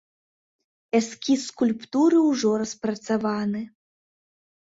[0.99, 3.61] Эскіз скульптуры ўжо распрацаваны.